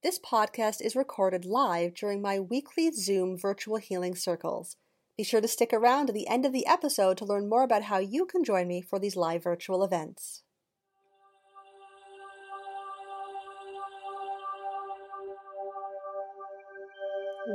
This 0.00 0.20
podcast 0.20 0.80
is 0.80 0.94
recorded 0.94 1.44
live 1.44 1.92
during 1.92 2.22
my 2.22 2.38
weekly 2.38 2.92
Zoom 2.92 3.36
virtual 3.36 3.78
healing 3.78 4.14
circles. 4.14 4.76
Be 5.16 5.24
sure 5.24 5.40
to 5.40 5.48
stick 5.48 5.72
around 5.72 6.06
to 6.06 6.12
the 6.12 6.28
end 6.28 6.46
of 6.46 6.52
the 6.52 6.68
episode 6.68 7.16
to 7.16 7.24
learn 7.24 7.48
more 7.48 7.64
about 7.64 7.82
how 7.82 7.98
you 7.98 8.24
can 8.24 8.44
join 8.44 8.68
me 8.68 8.80
for 8.80 9.00
these 9.00 9.16
live 9.16 9.42
virtual 9.42 9.82
events. 9.82 10.44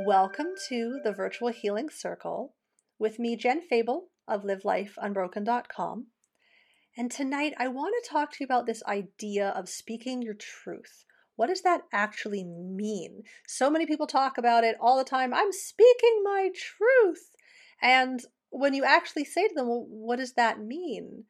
Welcome 0.06 0.48
to 0.68 1.00
the 1.02 1.12
Virtual 1.12 1.48
Healing 1.48 1.88
Circle 1.88 2.52
with 2.98 3.18
me, 3.18 3.36
Jen 3.36 3.62
Fable 3.62 4.08
of 4.28 4.42
LiveLifeUnbroken.com. 4.42 6.08
And 6.94 7.10
tonight 7.10 7.54
I 7.56 7.68
want 7.68 7.94
to 8.02 8.10
talk 8.10 8.32
to 8.32 8.36
you 8.40 8.44
about 8.44 8.66
this 8.66 8.82
idea 8.86 9.48
of 9.48 9.70
speaking 9.70 10.20
your 10.20 10.34
truth. 10.34 11.06
What 11.36 11.48
does 11.48 11.62
that 11.62 11.82
actually 11.92 12.44
mean? 12.44 13.22
So 13.46 13.70
many 13.70 13.86
people 13.86 14.06
talk 14.06 14.38
about 14.38 14.64
it 14.64 14.76
all 14.80 14.98
the 14.98 15.04
time. 15.04 15.34
I'm 15.34 15.52
speaking 15.52 16.22
my 16.24 16.50
truth. 16.54 17.30
And 17.82 18.20
when 18.50 18.74
you 18.74 18.84
actually 18.84 19.24
say 19.24 19.48
to 19.48 19.54
them, 19.54 19.68
well, 19.68 19.86
what 19.88 20.18
does 20.18 20.34
that 20.34 20.60
mean? 20.60 21.24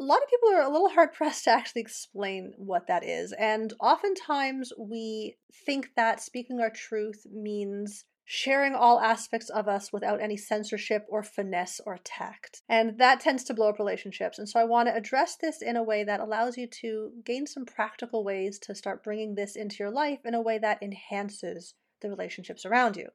A 0.00 0.04
lot 0.04 0.22
of 0.22 0.28
people 0.28 0.50
are 0.50 0.62
a 0.62 0.70
little 0.70 0.90
hard 0.90 1.12
pressed 1.12 1.44
to 1.44 1.50
actually 1.50 1.82
explain 1.82 2.52
what 2.56 2.86
that 2.86 3.04
is. 3.04 3.32
And 3.32 3.72
oftentimes 3.80 4.72
we 4.78 5.36
think 5.66 5.90
that 5.96 6.22
speaking 6.22 6.60
our 6.60 6.70
truth 6.70 7.26
means 7.32 8.04
sharing 8.30 8.74
all 8.74 9.00
aspects 9.00 9.48
of 9.48 9.66
us 9.66 9.90
without 9.90 10.20
any 10.20 10.36
censorship 10.36 11.06
or 11.08 11.22
finesse 11.22 11.80
or 11.86 11.98
tact. 12.04 12.60
And 12.68 12.98
that 12.98 13.20
tends 13.20 13.42
to 13.44 13.54
blow 13.54 13.70
up 13.70 13.78
relationships. 13.78 14.38
And 14.38 14.46
so 14.46 14.60
I 14.60 14.64
want 14.64 14.86
to 14.86 14.94
address 14.94 15.36
this 15.40 15.62
in 15.62 15.76
a 15.76 15.82
way 15.82 16.04
that 16.04 16.20
allows 16.20 16.58
you 16.58 16.66
to 16.82 17.10
gain 17.24 17.46
some 17.46 17.64
practical 17.64 18.22
ways 18.22 18.58
to 18.64 18.74
start 18.74 19.02
bringing 19.02 19.34
this 19.34 19.56
into 19.56 19.76
your 19.78 19.90
life 19.90 20.18
in 20.26 20.34
a 20.34 20.42
way 20.42 20.58
that 20.58 20.82
enhances 20.82 21.72
the 22.02 22.10
relationships 22.10 22.66
around 22.66 22.98
you. 22.98 23.08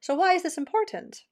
So, 0.00 0.16
why 0.16 0.32
is 0.32 0.42
this 0.42 0.58
important? 0.58 1.22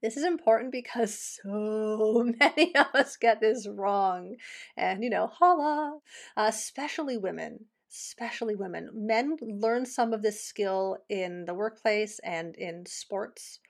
This 0.00 0.16
is 0.16 0.24
important 0.24 0.70
because 0.70 1.40
so 1.42 2.24
many 2.38 2.72
of 2.76 2.86
us 2.94 3.16
get 3.16 3.40
this 3.40 3.66
wrong. 3.66 4.36
And, 4.76 5.02
you 5.02 5.10
know, 5.10 5.26
holla, 5.26 5.98
especially 6.36 7.16
women 7.16 7.64
especially 7.94 8.54
women. 8.54 8.90
Men 8.92 9.36
learn 9.40 9.86
some 9.86 10.12
of 10.12 10.22
this 10.22 10.42
skill 10.42 10.98
in 11.08 11.44
the 11.44 11.54
workplace 11.54 12.18
and 12.24 12.56
in 12.56 12.84
sports. 12.86 13.60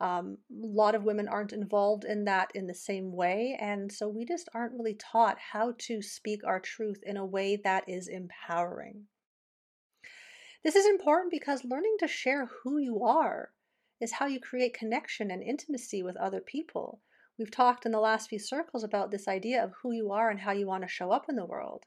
Um, 0.00 0.38
a 0.50 0.66
lot 0.66 0.94
of 0.94 1.04
women 1.04 1.28
aren't 1.28 1.52
involved 1.52 2.04
in 2.04 2.24
that 2.24 2.50
in 2.54 2.66
the 2.66 2.74
same 2.74 3.12
way, 3.12 3.56
and 3.60 3.92
so 3.92 4.08
we 4.08 4.24
just 4.24 4.48
aren't 4.54 4.74
really 4.74 4.94
taught 4.94 5.38
how 5.52 5.74
to 5.78 6.02
speak 6.02 6.40
our 6.44 6.58
truth 6.58 7.00
in 7.04 7.16
a 7.16 7.24
way 7.24 7.56
that 7.56 7.84
is 7.88 8.08
empowering. 8.08 9.06
This 10.64 10.74
is 10.76 10.86
important 10.86 11.30
because 11.30 11.64
learning 11.64 11.96
to 12.00 12.08
share 12.08 12.46
who 12.46 12.78
you 12.78 13.04
are 13.04 13.50
is 14.00 14.12
how 14.12 14.26
you 14.26 14.40
create 14.40 14.74
connection 14.74 15.30
and 15.30 15.42
intimacy 15.42 16.02
with 16.02 16.16
other 16.16 16.40
people. 16.40 17.00
We've 17.38 17.50
talked 17.50 17.84
in 17.84 17.92
the 17.92 18.00
last 18.00 18.28
few 18.28 18.38
circles 18.38 18.82
about 18.82 19.10
this 19.10 19.28
idea 19.28 19.62
of 19.62 19.72
who 19.82 19.92
you 19.92 20.10
are 20.12 20.30
and 20.30 20.40
how 20.40 20.52
you 20.52 20.66
want 20.66 20.82
to 20.82 20.88
show 20.88 21.10
up 21.10 21.26
in 21.28 21.36
the 21.36 21.44
world. 21.44 21.84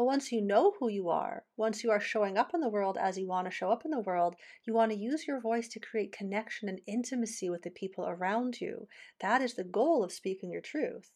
Well, 0.00 0.06
once 0.06 0.32
you 0.32 0.40
know 0.40 0.72
who 0.80 0.88
you 0.88 1.10
are, 1.10 1.44
once 1.58 1.84
you 1.84 1.90
are 1.90 2.00
showing 2.00 2.38
up 2.38 2.54
in 2.54 2.62
the 2.62 2.70
world 2.70 2.96
as 2.96 3.18
you 3.18 3.26
want 3.26 3.44
to 3.46 3.50
show 3.50 3.70
up 3.70 3.84
in 3.84 3.90
the 3.90 4.00
world, 4.00 4.34
you 4.64 4.72
want 4.72 4.92
to 4.92 4.98
use 4.98 5.26
your 5.26 5.38
voice 5.42 5.68
to 5.68 5.78
create 5.78 6.10
connection 6.10 6.70
and 6.70 6.80
intimacy 6.86 7.50
with 7.50 7.60
the 7.60 7.70
people 7.70 8.06
around 8.08 8.62
you. 8.62 8.88
That 9.20 9.42
is 9.42 9.56
the 9.56 9.62
goal 9.62 10.02
of 10.02 10.10
speaking 10.10 10.52
your 10.52 10.62
truth. 10.62 11.10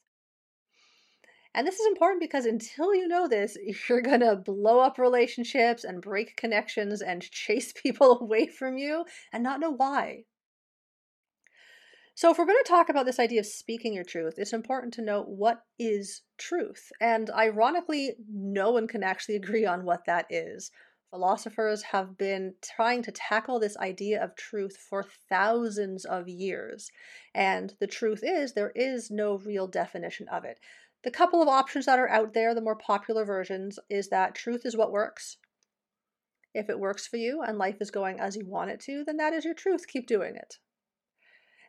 And 1.55 1.67
this 1.67 1.81
is 1.81 1.87
important 1.87 2.21
because 2.21 2.45
until 2.45 2.95
you 2.95 3.09
know 3.09 3.27
this, 3.27 3.57
you're 3.89 4.03
going 4.03 4.21
to 4.21 4.37
blow 4.37 4.81
up 4.81 4.99
relationships 4.99 5.85
and 5.85 6.03
break 6.03 6.37
connections 6.37 7.01
and 7.01 7.23
chase 7.31 7.73
people 7.73 8.21
away 8.21 8.49
from 8.49 8.77
you 8.77 9.07
and 9.33 9.43
not 9.43 9.61
know 9.61 9.71
why. 9.71 10.25
So, 12.17 12.31
if 12.31 12.39
we're 12.39 12.47
going 12.47 12.62
to 12.62 12.71
talk 12.71 12.88
about 12.88 13.06
this 13.06 13.19
idea 13.19 13.41
of 13.41 13.47
speaking 13.47 13.93
your 13.93 14.05
truth, 14.05 14.34
it's 14.38 14.53
important 14.53 14.94
to 14.94 15.03
note 15.03 15.27
what 15.27 15.62
is 15.81 16.22
truth. 16.38 16.93
And 17.00 17.28
ironically, 17.31 18.15
no 18.31 18.71
one 18.71 18.87
can 18.87 19.03
actually 19.03 19.34
agree 19.43 19.66
on 19.66 19.84
what 19.84 20.05
that 20.06 20.27
is. 20.31 20.71
Philosophers 21.11 21.83
have 21.83 22.16
been 22.16 22.55
trying 22.62 23.03
to 23.03 23.12
tackle 23.12 23.59
this 23.59 23.77
idea 23.78 24.22
of 24.22 24.37
truth 24.37 24.77
for 24.77 25.05
thousands 25.28 26.05
of 26.05 26.28
years. 26.28 26.91
And 27.34 27.75
the 27.81 27.87
truth 27.88 28.21
is, 28.22 28.53
there 28.53 28.72
is 28.77 29.11
no 29.11 29.38
real 29.38 29.67
definition 29.67 30.28
of 30.28 30.44
it. 30.44 30.61
The 31.03 31.11
couple 31.11 31.43
of 31.43 31.49
options 31.49 31.87
that 31.87 31.99
are 31.99 32.09
out 32.09 32.33
there, 32.33 32.55
the 32.55 32.61
more 32.61 32.77
popular 32.77 33.25
versions, 33.25 33.78
is 33.91 34.09
that 34.09 34.37
truth 34.37 34.62
is 34.65 34.77
what 34.77 34.93
works. 34.93 35.38
If 36.55 36.71
it 36.71 36.78
works 36.78 37.09
for 37.09 37.17
you 37.17 37.43
and 37.43 37.59
life 37.59 37.78
is 37.81 37.91
going 37.91 38.21
as 38.21 38.37
you 38.37 38.47
want 38.47 38.71
it 38.71 38.81
to, 38.83 39.03
then 39.05 39.17
that 39.17 39.33
is 39.33 39.44
your 39.44 39.55
truth. 39.55 39.88
Keep 39.88 40.06
doing 40.06 40.37
it. 40.37 40.59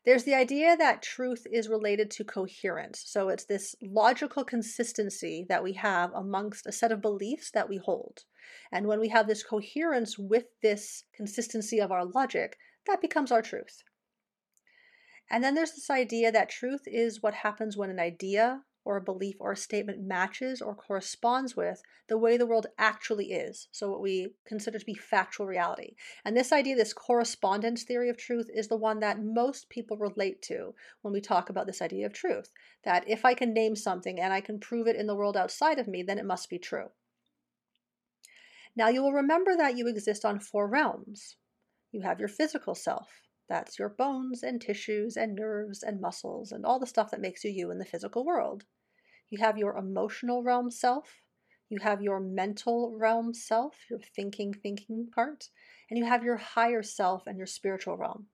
There's 0.06 0.24
the 0.24 0.36
idea 0.36 0.78
that 0.78 1.02
truth 1.02 1.48
is 1.52 1.68
related 1.68 2.12
to 2.12 2.24
coherence. 2.24 3.04
So 3.06 3.30
it's 3.30 3.46
this 3.46 3.76
logical 3.82 4.44
consistency 4.44 5.46
that 5.50 5.64
we 5.64 5.74
have 5.74 6.12
amongst 6.14 6.68
a 6.68 6.72
set 6.72 6.92
of 6.92 7.02
beliefs 7.02 7.50
that 7.52 7.68
we 7.68 7.78
hold. 7.78 8.24
And 8.72 8.86
when 8.86 9.00
we 9.00 9.10
have 9.10 9.28
this 9.28 9.44
coherence 9.44 10.18
with 10.20 10.46
this 10.62 11.06
consistency 11.16 11.80
of 11.80 11.92
our 11.92 12.06
logic, 12.06 12.58
that 12.86 13.02
becomes 13.02 13.32
our 13.32 13.42
truth. 13.42 13.84
And 15.32 15.44
then 15.44 15.56
there's 15.56 15.72
this 15.72 15.90
idea 15.90 16.32
that 16.32 16.50
truth 16.50 16.84
is 16.86 17.24
what 17.24 17.34
happens 17.34 17.76
when 17.76 17.90
an 17.90 18.00
idea 18.00 18.62
or 18.85 18.96
a 18.97 19.01
belief 19.01 19.35
or 19.40 19.51
a 19.51 19.57
statement 19.57 20.00
matches 20.00 20.62
or 20.62 20.75
corresponds 20.75 21.56
with 21.56 21.81
the 22.07 22.18
way 22.18 22.38
the 22.38 22.46
world 22.46 22.68
actually 22.78 23.34
is. 23.34 23.68
So, 23.72 23.90
what 23.90 24.01
we 24.01 24.29
consider 24.46 24.78
to 24.78 24.85
be 24.85 24.94
factual 24.94 25.47
reality. 25.47 25.96
And 26.23 26.38
this 26.38 26.53
idea, 26.53 26.75
this 26.75 26.94
correspondence 26.94 27.84
theory 27.84 28.09
of 28.09 28.18
truth, 28.18 28.50
is 28.53 28.68
the 28.68 28.78
one 28.78 29.00
that 29.00 29.24
most 29.24 29.68
people 29.69 29.97
relate 29.97 30.41
to 30.44 30.75
when 31.01 31.13
we 31.13 31.19
talk 31.19 31.50
about 31.50 31.66
this 31.66 31.81
idea 31.81 32.06
of 32.06 32.13
truth. 32.13 32.51
That 32.84 33.03
if 33.09 33.25
I 33.25 33.34
can 33.34 33.53
name 33.53 33.75
something 33.75 34.19
and 34.19 34.31
I 34.31 34.40
can 34.40 34.59
prove 34.59 34.88
it 34.88 34.95
in 34.95 35.07
the 35.07 35.16
world 35.16 35.35
outside 35.35 35.79
of 35.79 35.88
me, 35.88 36.03
then 36.03 36.19
it 36.19 36.25
must 36.25 36.50
be 36.50 36.59
true. 36.59 36.91
Now, 38.75 38.90
you 38.90 39.01
will 39.01 39.13
remember 39.13 39.57
that 39.57 39.78
you 39.78 39.88
exist 39.88 40.24
on 40.24 40.40
four 40.40 40.68
realms. 40.68 41.38
You 41.91 42.01
have 42.01 42.19
your 42.19 42.29
physical 42.29 42.75
self, 42.75 43.09
that's 43.47 43.78
your 43.78 43.90
bones 43.90 44.41
and 44.41 44.59
tissues 44.59 45.16
and 45.16 45.35
nerves 45.35 45.84
and 45.84 46.01
muscles 46.01 46.51
and 46.51 46.66
all 46.66 46.79
the 46.79 46.88
stuff 46.88 47.12
that 47.12 47.22
makes 47.22 47.44
you 47.44 47.51
you 47.51 47.69
in 47.69 47.78
the 47.78 47.85
physical 47.85 48.25
world. 48.25 48.66
You 49.30 49.40
have 49.40 49.58
your 49.58 49.75
emotional 49.75 50.44
realm 50.44 50.72
self, 50.72 51.22
you 51.69 51.80
have 51.80 52.02
your 52.02 52.19
mental 52.19 52.96
realm 52.97 53.34
self, 53.34 53.75
your 53.90 54.00
thinking, 54.00 54.53
thinking 54.53 55.09
part, 55.13 55.50
and 55.90 55.97
you 55.97 56.06
have 56.06 56.24
your 56.24 56.38
higher 56.38 56.84
self 56.84 57.25
and 57.28 57.38
your 57.38 57.47
spiritual 57.47 57.97
realm. 57.97 58.28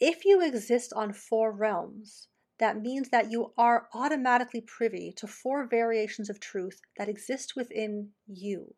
If 0.00 0.24
you 0.24 0.42
exist 0.42 0.94
on 0.94 1.12
four 1.12 1.52
realms, 1.52 2.28
that 2.58 2.80
means 2.80 3.10
that 3.10 3.30
you 3.30 3.52
are 3.58 3.88
automatically 3.92 4.62
privy 4.62 5.12
to 5.16 5.26
four 5.26 5.66
variations 5.66 6.30
of 6.30 6.40
truth 6.40 6.80
that 6.96 7.08
exist 7.08 7.54
within 7.54 8.10
you. 8.26 8.74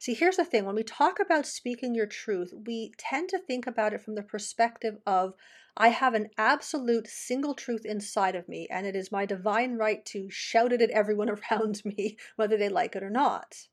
See, 0.00 0.14
here's 0.14 0.36
the 0.36 0.44
thing 0.44 0.64
when 0.64 0.76
we 0.76 0.84
talk 0.84 1.18
about 1.18 1.44
speaking 1.44 1.92
your 1.92 2.06
truth, 2.06 2.54
we 2.54 2.92
tend 2.96 3.30
to 3.30 3.38
think 3.38 3.66
about 3.66 3.92
it 3.92 4.00
from 4.00 4.14
the 4.14 4.22
perspective 4.22 4.98
of 5.04 5.34
I 5.76 5.88
have 5.88 6.14
an 6.14 6.30
absolute 6.38 7.08
single 7.08 7.54
truth 7.54 7.84
inside 7.84 8.36
of 8.36 8.48
me, 8.48 8.68
and 8.70 8.86
it 8.86 8.94
is 8.94 9.10
my 9.10 9.26
divine 9.26 9.74
right 9.74 10.06
to 10.06 10.30
shout 10.30 10.72
it 10.72 10.80
at 10.80 10.90
everyone 10.90 11.28
around 11.50 11.84
me, 11.84 12.16
whether 12.36 12.56
they 12.56 12.68
like 12.68 12.94
it 12.94 13.02
or 13.02 13.10
not. 13.10 13.66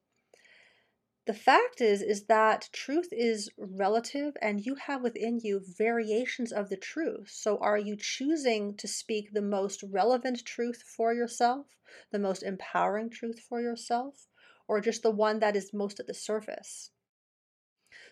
The 1.27 1.33
fact 1.35 1.79
is 1.79 2.01
is 2.01 2.25
that 2.25 2.69
truth 2.71 3.09
is 3.11 3.51
relative 3.57 4.35
and 4.41 4.65
you 4.65 4.75
have 4.75 5.03
within 5.03 5.39
you 5.39 5.59
variations 5.59 6.51
of 6.51 6.69
the 6.69 6.77
truth. 6.77 7.29
So 7.29 7.59
are 7.59 7.77
you 7.77 7.95
choosing 7.95 8.75
to 8.77 8.87
speak 8.87 9.31
the 9.31 9.41
most 9.43 9.83
relevant 9.83 10.43
truth 10.43 10.81
for 10.81 11.13
yourself, 11.13 11.67
the 12.11 12.19
most 12.19 12.41
empowering 12.41 13.11
truth 13.11 13.39
for 13.39 13.61
yourself, 13.61 14.27
or 14.67 14.81
just 14.81 15.03
the 15.03 15.11
one 15.11 15.39
that 15.39 15.55
is 15.55 15.73
most 15.73 15.99
at 15.99 16.07
the 16.07 16.13
surface? 16.13 16.91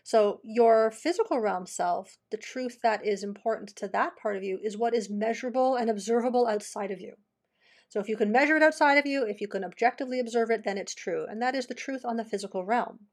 So, 0.04 0.42
your 0.44 0.92
physical 0.92 1.40
realm 1.40 1.66
self, 1.66 2.18
the 2.30 2.38
truth 2.38 2.80
that 2.82 3.06
is 3.06 3.24
important 3.24 3.76
to 3.78 3.88
that 3.88 4.18
part 4.18 4.36
of 4.36 4.44
you, 4.44 4.60
is 4.62 4.78
what 4.78 4.94
is 4.94 5.10
measurable 5.10 5.76
and 5.76 5.90
observable 5.90 6.48
outside 6.48 6.92
of 6.92 7.02
you. 7.02 7.16
So, 7.90 8.00
if 8.00 8.10
you 8.10 8.18
can 8.18 8.32
measure 8.32 8.58
it 8.58 8.64
outside 8.64 8.98
of 8.98 9.06
you, 9.06 9.24
if 9.24 9.42
you 9.42 9.48
can 9.48 9.64
objectively 9.64 10.20
observe 10.20 10.52
it, 10.52 10.64
then 10.64 10.78
it's 10.78 10.94
true. 10.94 11.26
And 11.26 11.42
that 11.42 11.56
is 11.56 11.68
the 11.68 11.74
truth 11.74 12.06
on 12.06 12.18
the 12.18 12.26
physical 12.26 12.66
realm. 12.66 13.08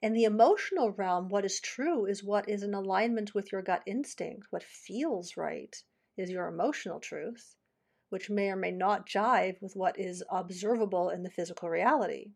In 0.00 0.12
the 0.12 0.24
emotional 0.24 0.92
realm, 0.92 1.28
what 1.28 1.44
is 1.44 1.60
true 1.60 2.06
is 2.06 2.22
what 2.22 2.48
is 2.48 2.62
in 2.62 2.72
alignment 2.72 3.34
with 3.34 3.50
your 3.50 3.62
gut 3.62 3.82
instinct. 3.84 4.46
What 4.50 4.62
feels 4.62 5.36
right 5.36 5.76
is 6.16 6.30
your 6.30 6.46
emotional 6.46 7.00
truth, 7.00 7.56
which 8.10 8.30
may 8.30 8.48
or 8.48 8.56
may 8.56 8.70
not 8.70 9.06
jive 9.06 9.60
with 9.60 9.76
what 9.76 9.98
is 9.98 10.22
observable 10.30 11.10
in 11.10 11.22
the 11.22 11.30
physical 11.30 11.68
reality. 11.68 12.32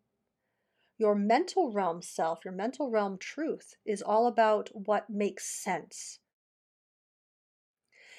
Your 0.98 1.14
mental 1.14 1.72
realm 1.72 2.02
self, 2.02 2.44
your 2.44 2.54
mental 2.54 2.90
realm 2.90 3.19
truth, 3.19 3.74
is 3.84 4.02
all 4.02 4.26
about 4.26 4.69
what 4.72 5.10
makes 5.10 5.46
sense. 5.46 6.20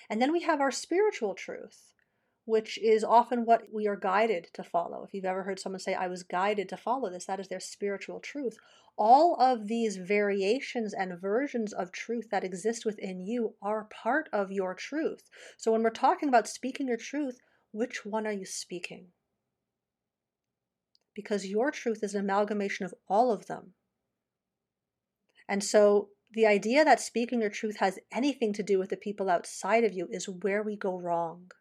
And 0.10 0.22
then 0.22 0.32
we 0.32 0.42
have 0.42 0.60
our 0.60 0.72
spiritual 0.72 1.34
truth, 1.34 1.93
which 2.46 2.78
is 2.78 3.04
often 3.04 3.46
what 3.46 3.64
we 3.72 3.88
are 3.88 3.96
guided 3.96 4.48
to 4.54 4.64
follow. 4.64 5.04
If 5.04 5.14
you've 5.14 5.26
ever 5.26 5.44
heard 5.44 5.60
someone 5.60 5.80
say, 5.80 5.94
I 5.94 6.08
was 6.08 6.24
guided 6.24 6.68
to 6.70 6.78
follow 6.78 7.10
this, 7.10 7.26
that 7.26 7.40
is 7.40 7.48
their 7.48 7.60
spiritual 7.60 8.20
truth. 8.20 8.58
All 8.98 9.36
of 9.40 9.68
these 9.68 9.98
variations 9.98 10.94
and 10.94 11.20
versions 11.20 11.74
of 11.74 11.92
truth 11.92 12.30
that 12.32 12.44
exist 12.44 12.86
within 12.86 13.22
you 13.22 13.56
are 13.62 13.88
part 14.04 14.30
of 14.34 14.52
your 14.52 14.76
truth. 14.76 15.30
So 15.58 15.72
when 15.72 15.84
we're 15.84 15.90
talking 15.90 16.30
about 16.30 16.48
speaking 16.48 16.88
your 16.88 16.98
truth, 16.98 17.40
which 17.72 18.06
one 18.06 18.28
are 18.28 18.34
you 18.34 18.46
speaking? 18.46 19.08
Because 21.16 21.48
your 21.48 21.72
truth 21.72 22.04
is 22.04 22.14
an 22.14 22.22
amalgamation 22.22 22.86
of 22.86 22.94
all 23.08 23.32
of 23.32 23.48
them. 23.48 23.74
And 25.48 25.64
so 25.64 26.10
the 26.32 26.46
idea 26.46 26.84
that 26.84 27.00
speaking 27.00 27.42
your 27.42 27.50
truth 27.50 27.78
has 27.78 28.00
anything 28.12 28.54
to 28.54 28.64
do 28.64 28.80
with 28.80 28.90
the 28.90 28.98
people 28.98 29.30
outside 29.30 29.84
of 29.84 29.94
you 29.94 30.08
is 30.12 30.28
where 30.28 30.62
we 30.62 30.76
go 30.76 31.00
wrong. 31.00 31.52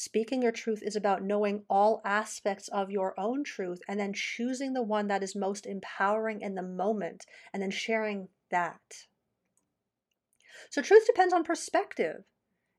Speaking 0.00 0.42
your 0.42 0.52
truth 0.52 0.80
is 0.84 0.94
about 0.94 1.24
knowing 1.24 1.64
all 1.68 2.00
aspects 2.04 2.68
of 2.68 2.88
your 2.88 3.18
own 3.18 3.42
truth 3.42 3.80
and 3.88 3.98
then 3.98 4.12
choosing 4.12 4.72
the 4.72 4.80
one 4.80 5.08
that 5.08 5.24
is 5.24 5.34
most 5.34 5.66
empowering 5.66 6.40
in 6.40 6.54
the 6.54 6.62
moment 6.62 7.26
and 7.52 7.60
then 7.60 7.72
sharing 7.72 8.28
that. 8.48 9.08
So, 10.70 10.82
truth 10.82 11.04
depends 11.04 11.34
on 11.34 11.42
perspective. 11.42 12.22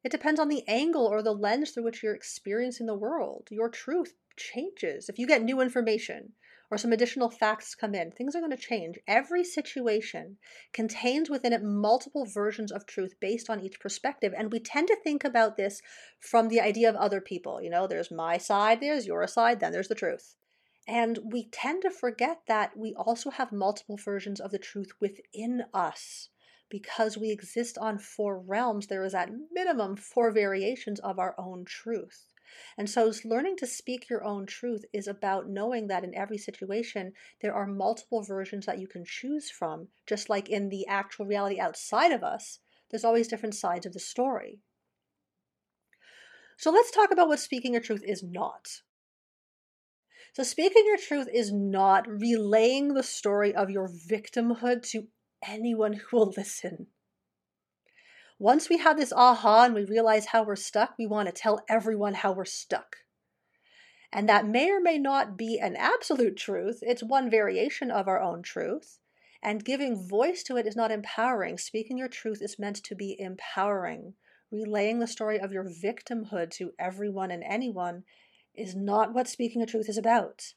It 0.01 0.13
depends 0.13 0.39
on 0.39 0.47
the 0.47 0.65
angle 0.65 1.05
or 1.05 1.21
the 1.21 1.33
lens 1.33 1.71
through 1.71 1.83
which 1.83 2.01
you're 2.01 2.15
experiencing 2.15 2.85
the 2.85 2.95
world. 2.95 3.49
Your 3.51 3.67
truth 3.67 4.13
changes. 4.37 5.09
If 5.09 5.19
you 5.19 5.27
get 5.27 5.43
new 5.43 5.59
information, 5.59 6.35
or 6.71 6.77
some 6.77 6.91
additional 6.91 7.29
facts 7.29 7.73
come 7.73 7.95
in, 7.95 8.11
things 8.11 8.35
are 8.35 8.39
going 8.39 8.51
to 8.51 8.57
change. 8.57 8.99
Every 9.07 9.43
situation 9.43 10.37
contains 10.71 11.29
within 11.29 11.53
it 11.53 11.63
multiple 11.63 12.25
versions 12.25 12.71
of 12.71 12.85
truth 12.85 13.15
based 13.19 13.49
on 13.49 13.59
each 13.59 13.79
perspective. 13.79 14.33
And 14.37 14.51
we 14.51 14.59
tend 14.59 14.87
to 14.89 14.97
think 15.03 15.23
about 15.23 15.57
this 15.57 15.81
from 16.19 16.47
the 16.47 16.61
idea 16.61 16.89
of 16.89 16.95
other 16.95 17.21
people. 17.21 17.61
You 17.61 17.69
know, 17.69 17.87
there's 17.87 18.11
my 18.11 18.37
side, 18.37 18.81
there's 18.81 19.07
your 19.07 19.25
side, 19.27 19.59
then 19.59 19.71
there's 19.71 19.87
the 19.87 19.95
truth. 19.95 20.35
And 20.87 21.19
we 21.31 21.49
tend 21.51 21.83
to 21.83 21.91
forget 21.91 22.41
that 22.47 22.75
we 22.77 22.95
also 22.95 23.29
have 23.29 23.51
multiple 23.51 23.97
versions 23.97 24.39
of 24.39 24.51
the 24.51 24.57
truth 24.57 24.91
within 24.99 25.63
us. 25.73 26.29
Because 26.69 27.17
we 27.17 27.31
exist 27.31 27.79
on 27.79 27.97
four 27.97 28.39
realms, 28.39 28.87
there 28.87 29.03
is 29.03 29.15
at 29.15 29.29
minimum 29.51 29.95
four 29.95 30.31
variations 30.31 30.99
of 30.99 31.17
our 31.17 31.33
own 31.37 31.65
truth. 31.65 32.28
And 32.77 32.89
so, 32.89 33.11
learning 33.23 33.57
to 33.57 33.67
speak 33.67 34.09
your 34.09 34.23
own 34.23 34.45
truth 34.45 34.85
is 34.93 35.07
about 35.07 35.49
knowing 35.49 35.87
that 35.87 36.03
in 36.03 36.15
every 36.15 36.37
situation, 36.37 37.13
there 37.41 37.53
are 37.53 37.67
multiple 37.67 38.23
versions 38.23 38.65
that 38.65 38.79
you 38.79 38.87
can 38.87 39.03
choose 39.05 39.49
from, 39.49 39.89
just 40.07 40.29
like 40.29 40.49
in 40.49 40.69
the 40.69 40.87
actual 40.87 41.25
reality 41.25 41.59
outside 41.59 42.11
of 42.11 42.23
us, 42.23 42.59
there's 42.89 43.03
always 43.03 43.27
different 43.27 43.55
sides 43.55 43.85
of 43.85 43.93
the 43.93 43.99
story. 43.99 44.59
So, 46.57 46.71
let's 46.71 46.91
talk 46.91 47.11
about 47.11 47.27
what 47.27 47.39
speaking 47.39 47.73
your 47.73 47.81
truth 47.81 48.03
is 48.05 48.23
not. 48.23 48.81
So, 50.33 50.43
speaking 50.43 50.85
your 50.85 50.97
truth 50.97 51.27
is 51.33 51.51
not 51.51 52.07
relaying 52.07 52.93
the 52.93 53.03
story 53.03 53.53
of 53.53 53.69
your 53.69 53.89
victimhood 53.89 54.83
to 54.91 55.07
anyone 55.43 55.93
who 55.93 56.17
will 56.17 56.33
listen. 56.37 56.87
Once 58.39 58.69
we 58.69 58.77
have 58.77 58.95
this 58.95 59.11
aha 59.11 59.65
and 59.65 59.75
we 59.75 59.83
realize 59.83 60.27
how 60.27 60.41
we're 60.41 60.55
stuck, 60.55 60.97
we 60.97 61.05
want 61.05 61.27
to 61.27 61.33
tell 61.33 61.61
everyone 61.67 62.13
how 62.13 62.31
we're 62.31 62.45
stuck. 62.45 62.95
And 64.13 64.29
that 64.29 64.47
may 64.47 64.71
or 64.71 64.79
may 64.79 64.97
not 64.97 65.37
be 65.37 65.59
an 65.59 65.75
absolute 65.75 66.37
truth, 66.37 66.79
it's 66.81 67.03
one 67.03 67.29
variation 67.29 67.91
of 67.91 68.07
our 68.07 68.21
own 68.21 68.41
truth. 68.41 68.99
And 69.43 69.63
giving 69.63 70.07
voice 70.07 70.41
to 70.43 70.57
it 70.57 70.65
is 70.65 70.75
not 70.75 70.89
empowering. 70.89 71.57
Speaking 71.57 71.97
your 71.97 72.07
truth 72.07 72.41
is 72.41 72.57
meant 72.57 72.77
to 72.77 72.95
be 72.95 73.15
empowering. 73.19 74.13
Relaying 74.51 74.99
the 74.99 75.07
story 75.07 75.39
of 75.39 75.51
your 75.51 75.65
victimhood 75.65 76.49
to 76.51 76.71
everyone 76.79 77.31
and 77.31 77.43
anyone 77.43 78.03
is 78.55 78.75
not 78.75 79.13
what 79.13 79.27
speaking 79.27 79.61
your 79.61 79.67
truth 79.67 79.87
is 79.87 79.97
about. 79.97 80.53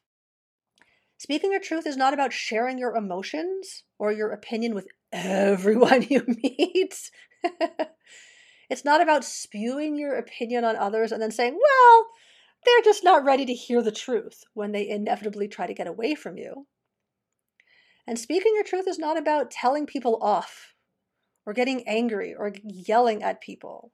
Speaking 1.18 1.52
your 1.52 1.60
truth 1.60 1.86
is 1.86 1.96
not 1.96 2.14
about 2.14 2.32
sharing 2.32 2.78
your 2.78 2.96
emotions 2.96 3.84
or 3.98 4.12
your 4.12 4.30
opinion 4.30 4.74
with 4.74 4.88
everyone 5.12 6.02
you 6.02 6.24
meet. 6.26 7.10
it's 8.70 8.84
not 8.84 9.00
about 9.00 9.24
spewing 9.24 9.96
your 9.96 10.16
opinion 10.16 10.64
on 10.64 10.76
others 10.76 11.12
and 11.12 11.20
then 11.20 11.30
saying, 11.30 11.54
well, 11.54 12.06
they're 12.64 12.84
just 12.84 13.02
not 13.02 13.24
ready 13.24 13.44
to 13.46 13.54
hear 13.54 13.82
the 13.82 13.92
truth 13.92 14.44
when 14.54 14.72
they 14.72 14.88
inevitably 14.88 15.48
try 15.48 15.66
to 15.66 15.74
get 15.74 15.86
away 15.86 16.14
from 16.14 16.36
you. 16.36 16.66
And 18.06 18.18
speaking 18.18 18.52
your 18.54 18.64
truth 18.64 18.86
is 18.88 18.98
not 18.98 19.18
about 19.18 19.50
telling 19.50 19.86
people 19.86 20.18
off 20.22 20.74
or 21.46 21.52
getting 21.52 21.86
angry 21.88 22.34
or 22.34 22.52
yelling 22.64 23.22
at 23.22 23.40
people. 23.40 23.92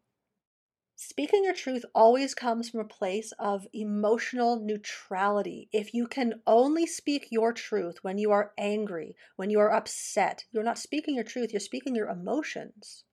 Speaking 1.00 1.45
your 1.45 1.55
truth 1.55 1.85
always 1.95 2.35
comes 2.35 2.69
from 2.69 2.81
a 2.81 2.85
place 2.85 3.33
of 3.39 3.69
emotional 3.73 4.59
neutrality. 4.59 5.69
If 5.73 5.95
you 5.95 6.09
can 6.09 6.43
only 6.45 6.87
speak 6.87 7.29
your 7.31 7.53
truth 7.53 8.03
when 8.03 8.19
you 8.19 8.33
are 8.33 8.53
angry, 8.59 9.15
when 9.37 9.49
you 9.49 9.61
are 9.61 9.73
upset, 9.73 10.45
you're 10.50 10.65
not 10.65 10.77
speaking 10.77 11.15
your 11.15 11.23
truth, 11.23 11.53
you're 11.53 11.61
speaking 11.61 11.95
your 11.95 12.09
emotions. 12.09 13.05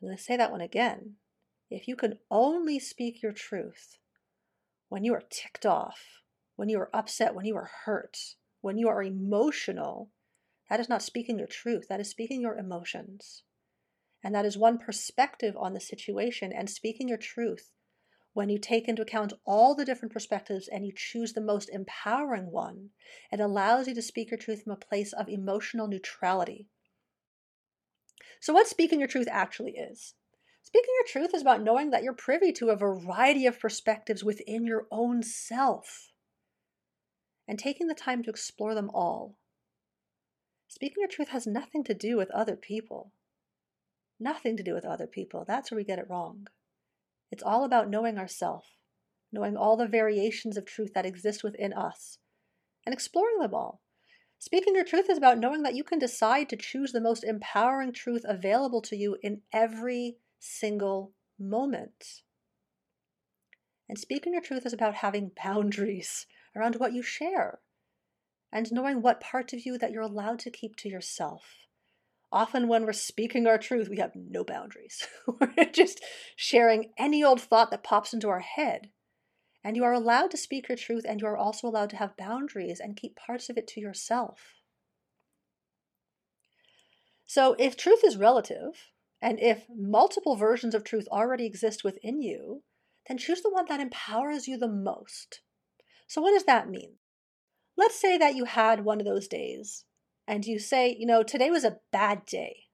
I'm 0.00 0.08
going 0.08 0.16
to 0.16 0.22
say 0.22 0.36
that 0.36 0.52
one 0.52 0.60
again. 0.60 1.16
If 1.70 1.88
you 1.88 1.96
can 1.96 2.18
only 2.30 2.78
speak 2.78 3.22
your 3.22 3.32
truth 3.32 3.98
when 4.88 5.04
you 5.04 5.12
are 5.14 5.22
ticked 5.28 5.66
off, 5.66 6.22
when 6.56 6.68
you 6.68 6.78
are 6.78 6.90
upset, 6.94 7.34
when 7.34 7.44
you 7.44 7.56
are 7.56 7.70
hurt, 7.84 8.16
when 8.60 8.78
you 8.78 8.88
are 8.88 9.02
emotional, 9.02 10.10
that 10.70 10.80
is 10.80 10.88
not 10.88 11.02
speaking 11.02 11.38
your 11.38 11.46
truth. 11.46 11.86
That 11.88 12.00
is 12.00 12.10
speaking 12.10 12.40
your 12.40 12.56
emotions. 12.56 13.42
And 14.22 14.34
that 14.34 14.44
is 14.44 14.56
one 14.56 14.78
perspective 14.78 15.56
on 15.56 15.74
the 15.74 15.80
situation 15.80 16.52
and 16.52 16.68
speaking 16.68 17.08
your 17.08 17.18
truth. 17.18 17.70
When 18.34 18.50
you 18.50 18.58
take 18.58 18.88
into 18.88 19.02
account 19.02 19.32
all 19.44 19.74
the 19.74 19.84
different 19.84 20.12
perspectives 20.12 20.68
and 20.68 20.86
you 20.86 20.92
choose 20.94 21.32
the 21.32 21.40
most 21.40 21.68
empowering 21.70 22.50
one, 22.50 22.90
it 23.32 23.40
allows 23.40 23.88
you 23.88 23.94
to 23.94 24.02
speak 24.02 24.30
your 24.30 24.38
truth 24.38 24.62
from 24.62 24.72
a 24.72 24.76
place 24.76 25.12
of 25.12 25.28
emotional 25.28 25.88
neutrality. 25.88 26.68
So, 28.40 28.52
what 28.52 28.66
speaking 28.66 28.98
your 28.98 29.08
truth 29.08 29.28
actually 29.30 29.72
is? 29.72 30.14
Speaking 30.62 30.90
your 30.98 31.06
truth 31.06 31.34
is 31.34 31.42
about 31.42 31.62
knowing 31.62 31.90
that 31.90 32.02
you're 32.02 32.12
privy 32.12 32.52
to 32.52 32.70
a 32.70 32.76
variety 32.76 33.46
of 33.46 33.58
perspectives 33.58 34.22
within 34.22 34.66
your 34.66 34.86
own 34.90 35.22
self 35.22 36.12
and 37.48 37.58
taking 37.58 37.86
the 37.86 37.94
time 37.94 38.22
to 38.22 38.30
explore 38.30 38.74
them 38.74 38.90
all. 38.92 39.36
Speaking 40.68 40.98
your 40.98 41.08
truth 41.08 41.30
has 41.30 41.46
nothing 41.46 41.82
to 41.84 41.94
do 41.94 42.16
with 42.16 42.30
other 42.32 42.54
people. 42.54 43.12
Nothing 44.20 44.56
to 44.58 44.62
do 44.62 44.74
with 44.74 44.84
other 44.84 45.06
people. 45.06 45.44
That's 45.46 45.70
where 45.70 45.76
we 45.76 45.84
get 45.84 45.98
it 45.98 46.10
wrong. 46.10 46.48
It's 47.30 47.42
all 47.42 47.64
about 47.64 47.88
knowing 47.88 48.18
ourself, 48.18 48.76
knowing 49.32 49.56
all 49.56 49.76
the 49.76 49.86
variations 49.86 50.56
of 50.56 50.66
truth 50.66 50.92
that 50.94 51.06
exist 51.06 51.42
within 51.42 51.72
us, 51.72 52.18
and 52.84 52.92
exploring 52.92 53.38
them 53.38 53.54
all. 53.54 53.80
Speaking 54.40 54.74
your 54.74 54.84
truth 54.84 55.10
is 55.10 55.18
about 55.18 55.38
knowing 55.38 55.62
that 55.64 55.74
you 55.74 55.82
can 55.82 55.98
decide 55.98 56.48
to 56.48 56.56
choose 56.56 56.92
the 56.92 57.00
most 57.00 57.24
empowering 57.24 57.92
truth 57.92 58.24
available 58.26 58.80
to 58.82 58.96
you 58.96 59.16
in 59.22 59.42
every 59.52 60.16
single 60.38 61.12
moment. 61.38 62.22
And 63.88 63.98
speaking 63.98 64.32
your 64.32 64.42
truth 64.42 64.64
is 64.64 64.72
about 64.72 64.94
having 64.96 65.32
boundaries 65.44 66.26
around 66.54 66.76
what 66.76 66.92
you 66.92 67.02
share 67.02 67.58
and 68.52 68.70
knowing 68.72 69.02
what 69.02 69.20
parts 69.20 69.52
of 69.52 69.66
you 69.66 69.76
that 69.78 69.90
you're 69.90 70.02
allowed 70.02 70.38
to 70.40 70.50
keep 70.50 70.76
to 70.76 70.88
yourself. 70.88 71.66
Often, 72.30 72.68
when 72.68 72.84
we're 72.84 72.92
speaking 72.92 73.46
our 73.46 73.56
truth, 73.56 73.88
we 73.88 73.96
have 73.96 74.14
no 74.14 74.44
boundaries. 74.44 75.06
we're 75.26 75.64
just 75.72 76.04
sharing 76.36 76.92
any 76.98 77.24
old 77.24 77.40
thought 77.40 77.70
that 77.70 77.82
pops 77.82 78.12
into 78.12 78.28
our 78.28 78.40
head. 78.40 78.90
And 79.64 79.76
you 79.76 79.84
are 79.84 79.92
allowed 79.92 80.30
to 80.30 80.36
speak 80.36 80.68
your 80.68 80.78
truth, 80.78 81.04
and 81.06 81.20
you 81.20 81.26
are 81.26 81.36
also 81.36 81.68
allowed 81.68 81.90
to 81.90 81.96
have 81.96 82.16
boundaries 82.16 82.80
and 82.80 82.96
keep 82.96 83.16
parts 83.16 83.50
of 83.50 83.58
it 83.58 83.66
to 83.68 83.80
yourself. 83.80 84.54
So, 87.26 87.54
if 87.58 87.76
truth 87.76 88.00
is 88.04 88.16
relative, 88.16 88.92
and 89.20 89.38
if 89.40 89.66
multiple 89.68 90.36
versions 90.36 90.74
of 90.74 90.84
truth 90.84 91.06
already 91.10 91.44
exist 91.44 91.84
within 91.84 92.22
you, 92.22 92.62
then 93.06 93.18
choose 93.18 93.42
the 93.42 93.50
one 93.50 93.66
that 93.68 93.80
empowers 93.80 94.48
you 94.48 94.56
the 94.56 94.68
most. 94.68 95.40
So, 96.06 96.22
what 96.22 96.32
does 96.32 96.44
that 96.44 96.70
mean? 96.70 96.94
Let's 97.76 98.00
say 98.00 98.16
that 98.18 98.34
you 98.34 98.44
had 98.44 98.84
one 98.84 99.00
of 99.00 99.06
those 99.06 99.28
days 99.28 99.84
and 100.26 100.44
you 100.44 100.58
say, 100.58 100.96
you 100.98 101.06
know, 101.06 101.22
today 101.22 101.50
was 101.50 101.64
a 101.64 101.78
bad 101.92 102.26
day. 102.26 102.64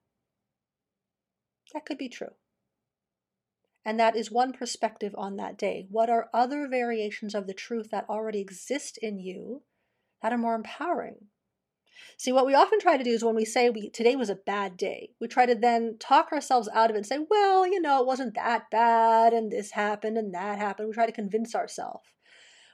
That 1.73 1.85
could 1.85 1.97
be 1.97 2.09
true. 2.09 2.33
And 3.85 3.99
that 3.99 4.15
is 4.15 4.31
one 4.31 4.51
perspective 4.51 5.13
on 5.15 5.35
that 5.35 5.57
day. 5.57 5.85
What 5.91 6.09
are 6.09 6.29
other 6.33 6.67
variations 6.67 7.35
of 7.35 7.45
the 7.45 7.53
truth 7.53 7.91
that 7.91 8.09
already 8.09 8.41
exist 8.41 8.97
in 8.99 9.19
you 9.19 9.61
that 10.23 10.33
are 10.33 10.37
more 10.39 10.55
empowering? 10.55 11.27
See, 12.17 12.31
what 12.31 12.45
we 12.45 12.55
often 12.55 12.79
try 12.79 12.97
to 12.97 13.03
do 13.03 13.11
is 13.11 13.23
when 13.23 13.35
we 13.35 13.45
say 13.45 13.69
we 13.69 13.89
today 13.89 14.15
was 14.15 14.29
a 14.29 14.35
bad 14.35 14.75
day, 14.75 15.11
we 15.21 15.27
try 15.27 15.45
to 15.45 15.55
then 15.55 15.97
talk 15.99 16.31
ourselves 16.31 16.67
out 16.73 16.89
of 16.89 16.95
it 16.95 16.99
and 16.99 17.05
say, 17.05 17.19
well, 17.29 17.65
you 17.65 17.79
know, 17.79 18.01
it 18.01 18.07
wasn't 18.07 18.35
that 18.35 18.69
bad, 18.71 19.33
and 19.33 19.51
this 19.51 19.71
happened 19.71 20.17
and 20.17 20.33
that 20.33 20.57
happened. 20.57 20.87
We 20.87 20.93
try 20.93 21.05
to 21.05 21.11
convince 21.11 21.55
ourselves, 21.55 22.05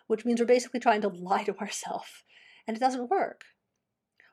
which 0.08 0.26
means 0.26 0.40
we're 0.40 0.46
basically 0.46 0.80
trying 0.80 1.02
to 1.02 1.08
lie 1.14 1.44
to 1.44 1.58
ourselves, 1.58 2.24
and 2.68 2.76
it 2.76 2.80
doesn't 2.80 3.10
work. 3.10 3.44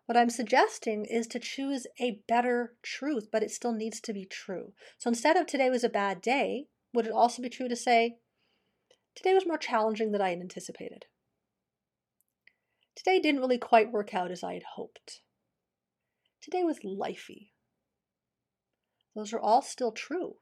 What 0.08 0.16
I'm 0.16 0.30
suggesting 0.30 1.04
is 1.04 1.26
to 1.26 1.38
choose 1.38 1.86
a 2.00 2.22
better 2.26 2.72
truth, 2.82 3.28
but 3.30 3.42
it 3.42 3.50
still 3.50 3.74
needs 3.74 4.00
to 4.00 4.14
be 4.14 4.24
true. 4.24 4.72
So 4.96 5.08
instead 5.08 5.36
of 5.36 5.46
today 5.46 5.68
was 5.68 5.84
a 5.84 5.90
bad 5.90 6.22
day, 6.22 6.68
would 6.94 7.04
it 7.04 7.12
also 7.12 7.42
be 7.42 7.50
true 7.50 7.68
to 7.68 7.76
say, 7.76 8.16
today 9.14 9.34
was 9.34 9.46
more 9.46 9.58
challenging 9.58 10.12
than 10.12 10.22
I 10.22 10.30
had 10.30 10.40
anticipated? 10.40 11.04
Today 12.96 13.20
didn't 13.20 13.42
really 13.42 13.58
quite 13.58 13.92
work 13.92 14.14
out 14.14 14.30
as 14.30 14.42
I 14.42 14.54
had 14.54 14.62
hoped. 14.76 15.20
Today 16.40 16.64
was 16.64 16.78
lifey. 16.78 17.50
Those 19.14 19.34
are 19.34 19.40
all 19.40 19.60
still 19.60 19.92
true. 19.92 20.36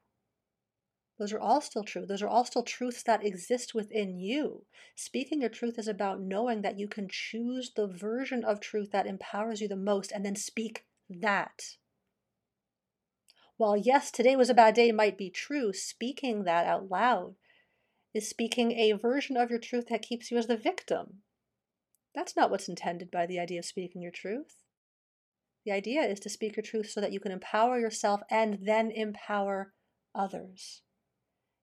Those 1.17 1.33
are 1.33 1.39
all 1.39 1.61
still 1.61 1.83
true. 1.83 2.05
Those 2.05 2.21
are 2.21 2.27
all 2.27 2.45
still 2.45 2.61
truths 2.61 3.01
that 3.03 3.25
exist 3.25 3.73
within 3.73 4.19
you. 4.19 4.65
Speaking 4.95 5.41
your 5.41 5.49
truth 5.49 5.79
is 5.79 5.87
about 5.87 6.21
knowing 6.21 6.61
that 6.61 6.77
you 6.77 6.87
can 6.87 7.07
choose 7.09 7.71
the 7.75 7.87
version 7.87 8.43
of 8.43 8.59
truth 8.59 8.91
that 8.91 9.07
empowers 9.07 9.59
you 9.59 9.67
the 9.67 9.75
most 9.75 10.11
and 10.11 10.23
then 10.23 10.35
speak 10.35 10.85
that. 11.09 11.77
While, 13.57 13.75
yes, 13.75 14.11
today 14.11 14.35
was 14.35 14.51
a 14.51 14.53
bad 14.53 14.75
day 14.75 14.91
might 14.91 15.17
be 15.17 15.31
true, 15.31 15.73
speaking 15.73 16.43
that 16.43 16.67
out 16.67 16.91
loud 16.91 17.35
is 18.13 18.29
speaking 18.29 18.73
a 18.73 18.91
version 18.91 19.37
of 19.37 19.49
your 19.49 19.59
truth 19.59 19.87
that 19.89 20.03
keeps 20.03 20.29
you 20.29 20.37
as 20.37 20.45
the 20.45 20.55
victim. 20.55 21.23
That's 22.13 22.35
not 22.35 22.51
what's 22.51 22.69
intended 22.69 23.09
by 23.09 23.25
the 23.25 23.39
idea 23.39 23.59
of 23.59 23.65
speaking 23.65 24.03
your 24.03 24.11
truth. 24.11 24.63
The 25.65 25.71
idea 25.71 26.03
is 26.03 26.19
to 26.21 26.29
speak 26.29 26.55
your 26.55 26.63
truth 26.63 26.91
so 26.91 27.01
that 27.01 27.11
you 27.11 27.19
can 27.19 27.31
empower 27.31 27.79
yourself 27.79 28.21
and 28.29 28.59
then 28.61 28.91
empower 28.91 29.73
others 30.13 30.83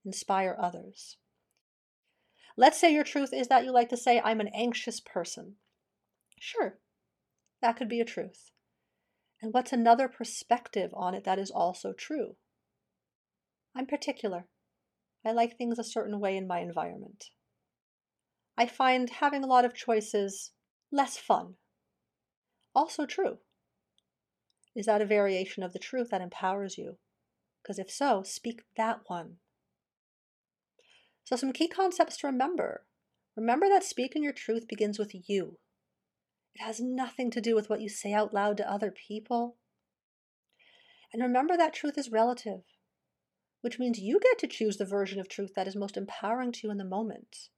inspire 0.05 0.57
others. 0.61 1.17
Let's 2.57 2.79
say 2.81 2.93
your 2.93 3.05
truth 3.05 3.33
is 3.33 3.49
that 3.49 3.65
you 3.65 3.73
like 3.73 3.89
to 3.89 3.97
say, 3.97 4.21
I'm 4.21 4.41
an 4.41 4.51
anxious 4.55 5.01
person. 5.01 5.57
Sure, 6.39 6.79
that 7.63 7.77
could 7.77 7.89
be 7.89 8.01
a 8.01 8.05
truth. 8.05 8.51
And 9.43 9.53
what's 9.53 9.73
another 9.73 10.09
perspective 10.09 10.91
on 10.95 11.15
it 11.15 11.25
that 11.25 11.39
is 11.39 11.51
also 11.51 11.93
true? 11.93 12.37
I'm 13.77 13.87
particular. 13.87 14.47
I 15.25 15.33
like 15.33 15.57
things 15.57 15.79
a 15.79 15.85
certain 15.85 16.21
way 16.21 16.37
in 16.37 16.47
my 16.47 16.61
environment. 16.61 17.31
I 18.57 18.67
find 18.67 19.11
having 19.11 19.43
a 19.43 19.49
lot 19.49 19.65
of 19.65 19.75
choices 19.75 20.53
less 20.93 21.17
fun. 21.17 21.55
Also 22.75 23.05
true. 23.05 23.39
Is 24.77 24.87
that 24.87 25.03
a 25.03 25.07
variation 25.07 25.63
of 25.63 25.73
the 25.73 25.79
truth 25.79 26.11
that 26.11 26.21
empowers 26.21 26.79
you? 26.79 26.99
Because 27.63 27.79
if 27.79 27.91
so, 27.91 28.23
speak 28.23 28.63
that 28.77 29.01
one. 29.07 29.37
So, 31.25 31.37
some 31.37 31.52
key 31.52 31.69
concepts 31.69 32.19
to 32.19 32.26
remember. 32.26 32.85
Remember 33.37 33.69
that 33.69 33.83
speaking 33.83 34.23
your 34.23 34.33
truth 34.33 34.69
begins 34.69 34.99
with 34.99 35.12
you. 35.28 35.59
It 36.54 36.62
has 36.62 36.81
nothing 36.81 37.31
to 37.33 37.40
do 37.40 37.54
with 37.54 37.69
what 37.69 37.81
you 37.81 37.88
say 37.88 38.12
out 38.12 38.33
loud 38.33 38.59
to 38.59 38.71
other 38.71 38.93
people. 38.93 39.57
And 41.12 41.23
remember 41.23 41.57
that 41.57 41.73
truth 41.73 41.97
is 41.97 42.12
relative, 42.12 42.62
which 43.62 43.78
means 43.78 43.99
you 43.99 44.21
get 44.21 44.38
to 44.40 44.47
choose 44.47 44.76
the 44.76 44.85
version 44.85 45.19
of 45.19 45.28
truth 45.28 45.54
that 45.57 45.66
is 45.66 45.75
most 45.75 45.97
empowering 45.97 46.52
to 46.52 46.61
you 46.64 46.71
in 46.71 46.78
the 46.78 46.85
moment. 46.85 47.49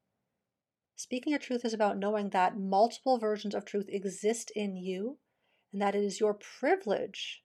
Speaking 0.94 1.32
your 1.32 1.40
truth 1.40 1.64
is 1.64 1.75
about 1.75 1.99
knowing 1.99 2.30
that 2.30 2.58
multiple 2.58 3.18
versions 3.18 3.54
of 3.54 3.64
truth 3.64 3.87
exist 3.88 4.50
in 4.54 4.76
you 4.76 5.18
and 5.73 5.82
that 5.82 5.94
it 5.94 6.04
is 6.04 6.20
your 6.20 6.32
privilege 6.35 7.42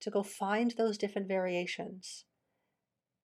to 0.00 0.10
go 0.10 0.22
find 0.22 0.72
those 0.72 0.98
different 0.98 1.28
variations 1.28 2.24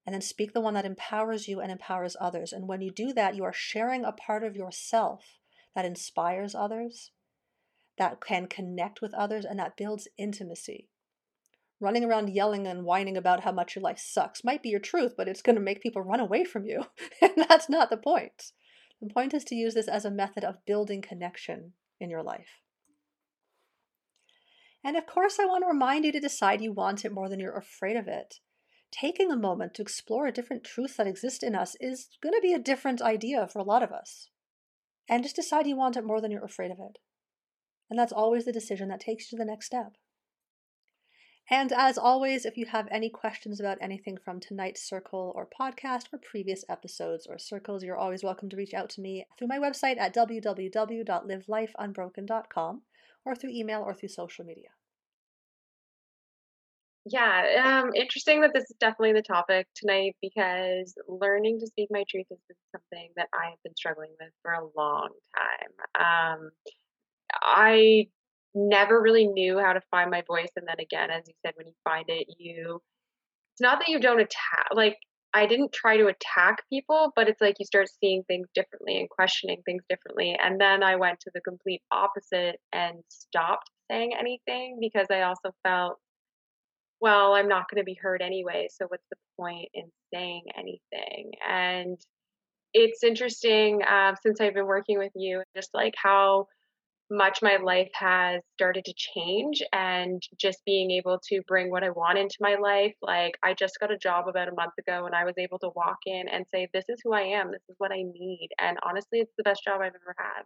and 0.06 0.12
then 0.12 0.20
speak 0.20 0.52
the 0.52 0.60
one 0.60 0.74
that 0.74 0.84
empowers 0.84 1.48
you 1.48 1.60
and 1.60 1.72
empowers 1.72 2.16
others. 2.20 2.52
And 2.52 2.68
when 2.68 2.82
you 2.82 2.90
do 2.90 3.12
that, 3.14 3.34
you 3.34 3.44
are 3.44 3.52
sharing 3.52 4.04
a 4.04 4.12
part 4.12 4.44
of 4.44 4.56
yourself 4.56 5.38
that 5.74 5.86
inspires 5.86 6.54
others, 6.54 7.10
that 7.96 8.20
can 8.20 8.46
connect 8.46 9.00
with 9.00 9.14
others, 9.14 9.44
and 9.44 9.58
that 9.58 9.76
builds 9.76 10.08
intimacy. 10.18 10.88
Running 11.80 12.04
around 12.04 12.30
yelling 12.30 12.66
and 12.66 12.84
whining 12.84 13.16
about 13.16 13.44
how 13.44 13.52
much 13.52 13.74
your 13.74 13.82
life 13.82 13.98
sucks 13.98 14.44
might 14.44 14.62
be 14.62 14.68
your 14.68 14.80
truth, 14.80 15.14
but 15.16 15.28
it's 15.28 15.42
going 15.42 15.56
to 15.56 15.62
make 15.62 15.82
people 15.82 16.02
run 16.02 16.20
away 16.20 16.44
from 16.44 16.66
you. 16.66 16.84
and 17.22 17.32
that's 17.48 17.68
not 17.68 17.90
the 17.90 17.96
point. 17.96 18.52
The 19.00 19.12
point 19.12 19.34
is 19.34 19.44
to 19.44 19.54
use 19.54 19.74
this 19.74 19.88
as 19.88 20.04
a 20.04 20.10
method 20.10 20.44
of 20.44 20.64
building 20.66 21.02
connection 21.02 21.72
in 21.98 22.10
your 22.10 22.22
life. 22.22 22.60
And 24.84 24.96
of 24.96 25.06
course, 25.06 25.38
I 25.40 25.46
want 25.46 25.62
to 25.62 25.68
remind 25.68 26.04
you 26.04 26.12
to 26.12 26.20
decide 26.20 26.60
you 26.60 26.72
want 26.72 27.04
it 27.06 27.12
more 27.12 27.28
than 27.28 27.40
you're 27.40 27.56
afraid 27.56 27.96
of 27.96 28.06
it 28.06 28.40
taking 29.00 29.30
a 29.30 29.36
moment 29.36 29.74
to 29.74 29.82
explore 29.82 30.26
a 30.26 30.32
different 30.32 30.64
truth 30.64 30.96
that 30.96 31.06
exists 31.06 31.42
in 31.42 31.54
us 31.54 31.76
is 31.80 32.08
going 32.22 32.34
to 32.34 32.40
be 32.40 32.52
a 32.52 32.58
different 32.58 33.02
idea 33.02 33.46
for 33.46 33.58
a 33.58 33.64
lot 33.64 33.82
of 33.82 33.92
us. 33.92 34.28
And 35.08 35.22
just 35.22 35.36
decide 35.36 35.66
you 35.66 35.76
want 35.76 35.96
it 35.96 36.04
more 36.04 36.20
than 36.20 36.30
you're 36.30 36.44
afraid 36.44 36.70
of 36.70 36.78
it. 36.78 36.98
And 37.90 37.98
that's 37.98 38.12
always 38.12 38.44
the 38.44 38.52
decision 38.52 38.88
that 38.88 39.00
takes 39.00 39.30
you 39.30 39.36
to 39.36 39.42
the 39.42 39.50
next 39.50 39.66
step. 39.66 39.96
And 41.50 41.72
as 41.72 41.98
always, 41.98 42.46
if 42.46 42.56
you 42.56 42.64
have 42.66 42.88
any 42.90 43.10
questions 43.10 43.60
about 43.60 43.76
anything 43.82 44.16
from 44.16 44.40
tonight's 44.40 44.88
circle 44.88 45.30
or 45.36 45.46
podcast 45.60 46.04
or 46.10 46.18
previous 46.18 46.64
episodes 46.70 47.26
or 47.28 47.36
circles, 47.36 47.84
you're 47.84 47.98
always 47.98 48.24
welcome 48.24 48.48
to 48.48 48.56
reach 48.56 48.72
out 48.72 48.88
to 48.90 49.02
me 49.02 49.26
through 49.38 49.48
my 49.48 49.58
website 49.58 49.98
at 49.98 50.14
www.livelifeunbroken.com 50.14 52.82
or 53.26 53.34
through 53.34 53.50
email 53.50 53.82
or 53.82 53.92
through 53.92 54.08
social 54.08 54.46
media. 54.46 54.70
Yeah, 57.06 57.82
um, 57.84 57.90
interesting 57.94 58.40
that 58.40 58.52
this 58.54 58.64
is 58.64 58.76
definitely 58.80 59.12
the 59.12 59.22
topic 59.22 59.66
tonight 59.74 60.16
because 60.22 60.94
learning 61.06 61.60
to 61.60 61.66
speak 61.66 61.88
my 61.90 62.04
truth 62.08 62.26
has 62.30 62.38
been 62.48 62.56
something 62.72 63.10
that 63.16 63.28
I 63.34 63.50
have 63.50 63.62
been 63.62 63.76
struggling 63.76 64.10
with 64.18 64.30
for 64.42 64.52
a 64.52 64.66
long 64.76 65.10
time. 65.36 66.36
Um, 66.38 66.50
I 67.42 68.06
never 68.54 69.02
really 69.02 69.26
knew 69.26 69.58
how 69.58 69.74
to 69.74 69.82
find 69.90 70.10
my 70.10 70.22
voice, 70.26 70.50
and 70.56 70.66
then 70.66 70.80
again, 70.80 71.10
as 71.10 71.24
you 71.26 71.34
said, 71.44 71.54
when 71.56 71.66
you 71.66 71.74
find 71.84 72.06
it, 72.08 72.26
you 72.38 72.80
it's 73.54 73.60
not 73.60 73.80
that 73.80 73.88
you 73.88 74.00
don't 74.00 74.20
attack. 74.20 74.68
Like 74.72 74.96
I 75.34 75.46
didn't 75.46 75.72
try 75.72 75.96
to 75.98 76.06
attack 76.06 76.62
people, 76.70 77.12
but 77.16 77.28
it's 77.28 77.40
like 77.40 77.56
you 77.58 77.66
start 77.66 77.88
seeing 78.00 78.22
things 78.24 78.48
differently 78.54 78.98
and 78.98 79.10
questioning 79.10 79.62
things 79.66 79.82
differently. 79.90 80.36
And 80.42 80.60
then 80.60 80.82
I 80.82 80.96
went 80.96 81.20
to 81.20 81.30
the 81.34 81.40
complete 81.42 81.82
opposite 81.92 82.56
and 82.72 82.96
stopped 83.08 83.70
saying 83.90 84.12
anything 84.18 84.78
because 84.80 85.08
I 85.10 85.22
also 85.22 85.50
felt 85.64 85.98
well, 87.04 87.34
I'm 87.34 87.48
not 87.48 87.66
going 87.70 87.82
to 87.82 87.84
be 87.84 87.98
heard 88.00 88.22
anyway, 88.22 88.66
so 88.70 88.86
what's 88.88 89.04
the 89.10 89.16
point 89.38 89.68
in 89.74 89.90
saying 90.10 90.44
anything? 90.56 91.32
And 91.46 91.98
it's 92.72 93.04
interesting 93.04 93.82
uh, 93.82 94.14
since 94.22 94.40
I've 94.40 94.54
been 94.54 94.64
working 94.64 94.98
with 94.98 95.12
you, 95.14 95.42
just 95.54 95.68
like 95.74 95.92
how 96.02 96.46
much 97.10 97.40
my 97.42 97.58
life 97.62 97.90
has 97.92 98.40
started 98.54 98.86
to 98.86 98.94
change 98.96 99.62
and 99.74 100.22
just 100.40 100.64
being 100.64 100.92
able 100.92 101.20
to 101.28 101.42
bring 101.46 101.70
what 101.70 101.84
I 101.84 101.90
want 101.90 102.16
into 102.16 102.36
my 102.40 102.54
life. 102.54 102.94
Like, 103.02 103.34
I 103.42 103.52
just 103.52 103.78
got 103.78 103.92
a 103.92 103.98
job 103.98 104.26
about 104.26 104.48
a 104.48 104.54
month 104.54 104.72
ago 104.78 105.04
and 105.04 105.14
I 105.14 105.26
was 105.26 105.34
able 105.36 105.58
to 105.58 105.68
walk 105.76 105.98
in 106.06 106.26
and 106.32 106.46
say, 106.54 106.68
This 106.72 106.86
is 106.88 107.02
who 107.04 107.12
I 107.12 107.20
am, 107.20 107.52
this 107.52 107.60
is 107.68 107.74
what 107.76 107.92
I 107.92 108.00
need. 108.00 108.48
And 108.58 108.78
honestly, 108.82 109.18
it's 109.18 109.34
the 109.36 109.44
best 109.44 109.62
job 109.62 109.82
I've 109.82 109.88
ever 109.88 110.16
had 110.16 110.44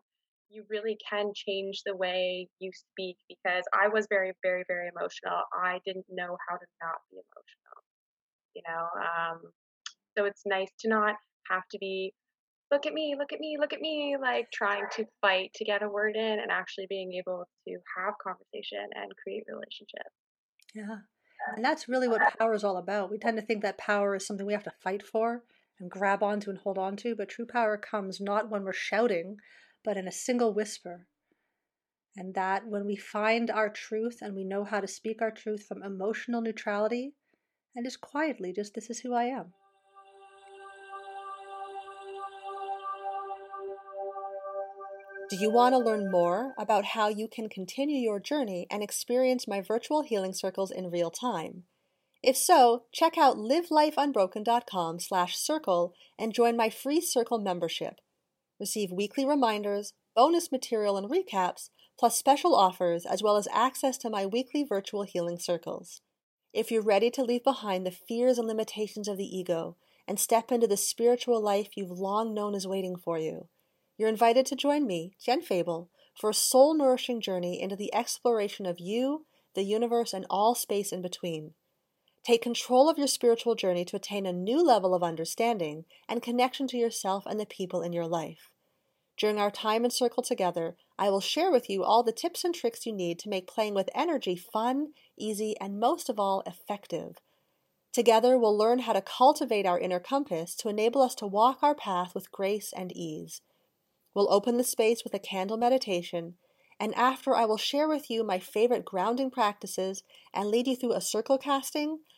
you 0.50 0.64
really 0.69 0.97
can 1.09 1.33
change 1.35 1.83
the 1.85 1.95
way 1.95 2.49
you 2.59 2.71
speak 2.75 3.17
because 3.28 3.64
I 3.75 3.88
was 3.88 4.07
very, 4.09 4.33
very, 4.43 4.64
very 4.67 4.88
emotional. 4.88 5.43
I 5.52 5.81
didn't 5.85 6.07
know 6.11 6.37
how 6.49 6.57
to 6.57 6.67
not 6.83 6.97
be 7.11 7.19
emotional, 7.19 7.78
you 8.55 8.62
know. 8.67 8.88
Um, 9.00 9.52
so 10.17 10.25
it's 10.25 10.43
nice 10.47 10.71
to 10.81 10.88
not 10.88 11.17
have 11.50 11.62
to 11.73 11.78
be, 11.78 12.14
look 12.71 12.87
at 12.87 12.93
me, 12.93 13.14
look 13.19 13.33
at 13.33 13.40
me, 13.40 13.57
look 13.61 13.73
at 13.73 13.81
me, 13.81 14.17
like 14.21 14.47
trying 14.52 14.85
to 14.97 15.05
fight 15.21 15.50
to 15.57 15.64
get 15.64 15.83
a 15.83 15.88
word 15.88 16.17
in 16.17 16.38
and 16.40 16.50
actually 16.50 16.87
being 16.88 17.12
able 17.14 17.45
to 17.67 17.75
have 17.97 18.14
conversation 18.23 18.87
and 18.95 19.12
create 19.23 19.45
relationship. 19.49 20.07
Yeah. 20.75 20.99
And 21.57 21.64
that's 21.64 21.88
really 21.88 22.09
what 22.09 22.37
power 22.38 22.55
is 22.55 22.64
all 22.64 22.76
about. 22.76 23.11
We 23.11 23.19
tend 23.19 23.38
to 23.38 23.45
think 23.45 23.62
that 23.62 23.78
power 23.78 24.17
is 24.17 24.26
something 24.26 24.47
we 24.47 24.52
have 24.52 24.64
to 24.64 24.73
fight 24.83 25.07
for 25.07 25.45
and 25.78 25.90
grab 25.90 26.23
onto 26.23 26.50
and 26.50 26.59
hold 26.59 26.78
on 26.78 26.97
to, 26.97 27.14
but 27.14 27.28
true 27.28 27.47
power 27.47 27.76
comes 27.78 28.21
not 28.21 28.50
when 28.50 28.64
we're 28.64 28.73
shouting, 28.73 29.37
but 29.85 29.97
in 29.97 30.08
a 30.08 30.12
single 30.12 30.52
whisper. 30.52 31.06
And 32.16 32.35
that 32.35 32.66
when 32.66 32.85
we 32.85 32.97
find 32.97 33.50
our 33.50 33.68
truth 33.68 34.18
and 34.20 34.35
we 34.35 34.44
know 34.44 34.64
how 34.64 34.80
to 34.80 34.88
speak 34.88 35.23
our 35.23 35.30
truth 35.30 35.66
from 35.66 35.82
emotional 35.82 36.40
neutrality 36.40 37.12
and 37.76 37.85
just 37.85 38.00
quietly, 38.00 38.52
just 38.52 38.75
this 38.75 38.90
is 38.90 39.00
who 39.00 39.14
I 39.14 39.25
am. 39.25 39.52
Do 45.30 45.37
you 45.37 45.50
want 45.50 45.75
to 45.75 45.78
learn 45.78 46.11
more 46.11 46.54
about 46.58 46.87
how 46.87 47.08
you 47.08 47.28
can 47.28 47.50
continue 47.50 47.99
your 47.99 48.18
journey 48.18 48.66
and 48.70 48.82
experience 48.82 49.47
my 49.47 49.61
virtual 49.61 50.02
healing 50.02 50.32
circles 50.32 50.70
in 50.70 50.90
real 50.90 51.11
time? 51.11 51.64
If 52.23 52.37
so, 52.37 52.85
check 52.92 53.18
out 53.18 53.37
livelifeunbroken.com 53.37 55.00
slash 55.00 55.37
circle 55.37 55.92
and 56.18 56.35
join 56.35 56.56
my 56.56 56.70
free 56.70 57.00
circle 57.00 57.38
membership 57.38 58.00
receive 58.60 58.90
weekly 58.90 59.24
reminders, 59.24 59.92
bonus 60.14 60.50
material, 60.50 60.96
and 60.96 61.10
recaps, 61.10 61.70
plus 61.98 62.16
special 62.16 62.54
offers, 62.54 63.04
as 63.04 63.22
well 63.22 63.36
as 63.36 63.48
access 63.52 63.98
to 63.98 64.10
my 64.10 64.24
weekly 64.24 64.64
virtual 64.64 65.02
healing 65.02 65.38
circles. 65.38 66.00
If 66.52 66.70
you're 66.70 66.82
ready 66.82 67.10
to 67.10 67.22
leave 67.22 67.44
behind 67.44 67.84
the 67.84 67.90
fears 67.90 68.38
and 68.38 68.46
limitations 68.46 69.08
of 69.08 69.18
the 69.18 69.36
ego 69.36 69.76
and 70.06 70.18
step 70.18 70.50
into 70.50 70.66
the 70.66 70.76
spiritual 70.76 71.42
life 71.42 71.76
you've 71.76 71.90
long 71.90 72.32
known 72.32 72.54
is 72.54 72.66
waiting 72.66 72.96
for 72.96 73.18
you, 73.18 73.48
you're 73.98 74.08
invited 74.08 74.46
to 74.46 74.56
join 74.56 74.86
me, 74.86 75.12
Jen 75.22 75.42
Fable, 75.42 75.90
for 76.18 76.30
a 76.30 76.34
soul 76.34 76.74
nourishing 76.74 77.20
journey 77.20 77.60
into 77.60 77.76
the 77.76 77.92
exploration 77.94 78.64
of 78.64 78.80
you, 78.80 79.26
the 79.54 79.62
universe, 79.62 80.12
and 80.12 80.26
all 80.30 80.54
space 80.54 80.92
in 80.92 81.02
between. 81.02 81.54
Take 82.28 82.42
control 82.42 82.90
of 82.90 82.99
your 82.99 83.06
spiritual 83.06 83.54
journey 83.54 83.87
to 83.87 83.97
attain 83.97 84.26
a 84.26 84.35
new 84.35 84.62
level 84.62 84.94
of 84.94 85.02
understanding 85.02 85.87
and 86.11 86.23
connection 86.23 86.66
to 86.66 86.76
yourself 86.76 87.25
and 87.25 87.40
the 87.40 87.47
people 87.47 87.80
in 87.80 87.94
your 87.94 88.06
life. 88.06 88.50
During 89.16 89.38
our 89.38 89.50
time 89.50 89.82
in 89.82 89.90
circle 89.90 90.23
together, 90.23 90.76
I 90.99 91.08
will 91.08 91.23
share 91.23 91.50
with 91.50 91.70
you 91.70 91.82
all 91.82 92.02
the 92.02 92.12
tips 92.12 92.44
and 92.44 92.54
tricks 92.54 92.85
you 92.85 92.92
need 92.92 93.18
to 93.20 93.30
make 93.30 93.47
playing 93.47 93.73
with 93.73 93.88
energy 93.94 94.37
fun, 94.37 94.88
easy, 95.16 95.56
and 95.58 95.80
most 95.80 96.11
of 96.11 96.20
all, 96.20 96.42
effective. 96.44 97.16
Together, 97.94 98.37
we'll 98.37 98.58
learn 98.58 98.80
how 98.80 98.92
to 98.92 99.00
cultivate 99.00 99.64
our 99.64 99.78
inner 99.78 99.99
compass 99.99 100.54
to 100.56 100.68
enable 100.68 101.00
us 101.00 101.14
to 101.14 101.26
walk 101.26 101.61
our 101.62 101.75
path 101.75 102.14
with 102.14 102.30
grace 102.30 102.75
and 102.76 102.94
ease. 102.94 103.40
We'll 104.12 104.30
open 104.30 104.58
the 104.58 104.64
space 104.64 105.02
with 105.02 105.14
a 105.14 105.18
candle 105.18 105.56
meditation, 105.56 106.35
and 106.78 106.94
after 106.94 107.35
I 107.35 107.47
will 107.47 107.56
share 107.56 107.88
with 107.88 108.11
you 108.11 108.23
my 108.23 108.38
favorite 108.38 108.85
grounding 108.85 109.30
practices 109.30 110.02
and 110.35 110.50
lead 110.50 110.66
you 110.66 110.76
through 110.76 110.92
a 110.92 111.00
circle 111.00 111.38
casting, 111.38 112.00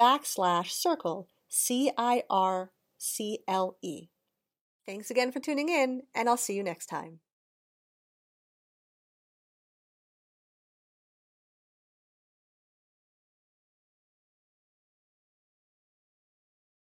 backslash 0.00 0.70
circle, 0.70 1.28
C 1.48 1.90
I 1.96 2.22
R 2.30 2.72
C 2.98 3.40
L 3.48 3.76
E. 3.82 4.08
Thanks 4.86 5.10
again 5.10 5.32
for 5.32 5.40
tuning 5.40 5.68
in, 5.68 6.02
and 6.14 6.28
I'll 6.28 6.36
see 6.36 6.54
you 6.54 6.62
next 6.62 6.86
time. 6.86 7.20